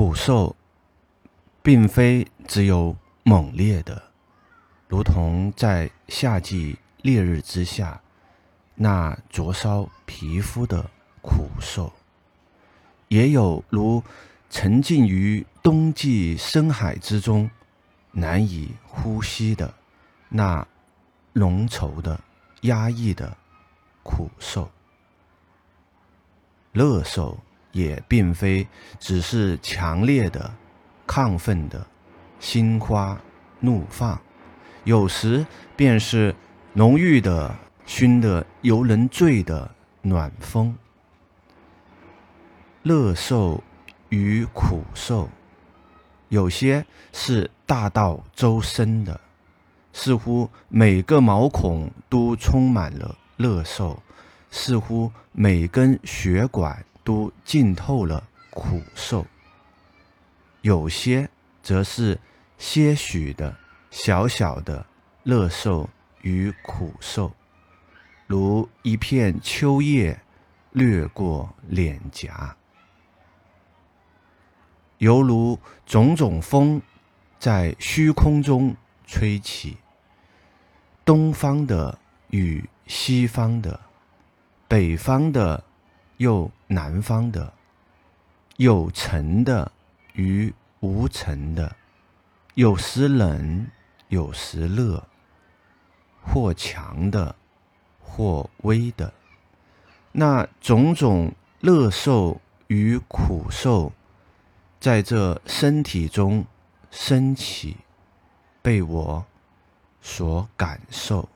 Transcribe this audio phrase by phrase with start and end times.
[0.00, 0.56] 苦受，
[1.60, 4.02] 并非只有猛烈的，
[4.88, 8.00] 如同在夏季烈日之下
[8.76, 10.90] 那灼烧皮肤的
[11.20, 11.92] 苦受，
[13.08, 14.02] 也有如
[14.48, 17.50] 沉浸于冬季深海之中
[18.12, 19.74] 难以呼吸的
[20.30, 20.66] 那
[21.34, 22.18] 浓稠的
[22.62, 23.36] 压抑的
[24.02, 24.70] 苦受。
[26.72, 27.38] 乐受
[27.72, 28.66] 也并非
[28.98, 30.52] 只是强烈的、
[31.06, 31.86] 亢奋的
[32.38, 33.20] 心花
[33.60, 34.20] 怒放，
[34.84, 35.46] 有时
[35.76, 36.34] 便是
[36.72, 39.70] 浓郁的、熏得游人醉的
[40.02, 40.76] 暖风。
[42.82, 43.62] 乐受
[44.08, 45.28] 与苦受，
[46.28, 49.20] 有些是大到周身的，
[49.92, 54.02] 似乎每个毛孔都充满了乐受。
[54.52, 59.26] 似乎每根血管都浸透了苦受，
[60.62, 61.28] 有些
[61.62, 62.18] 则是
[62.58, 63.56] 些许的
[63.90, 64.84] 小小的
[65.22, 65.88] 乐受
[66.22, 67.32] 与苦受，
[68.26, 70.20] 如一片秋叶
[70.72, 72.56] 掠过脸颊，
[74.98, 76.80] 犹如种种风
[77.38, 79.78] 在虚空中吹起，
[81.04, 83.80] 东方的与西方的。
[84.68, 85.64] 北方的，
[86.20, 87.50] 又南方的，
[88.58, 89.72] 有尘的
[90.12, 91.74] 与无尘的，
[92.52, 93.66] 有时冷，
[94.08, 95.08] 有时热，
[96.22, 97.34] 或强的，
[98.02, 99.14] 或微的，
[100.12, 103.90] 那种种乐受与苦受，
[104.78, 106.44] 在这身体中
[106.90, 107.78] 升起，
[108.60, 109.24] 被我
[110.02, 111.26] 所感受。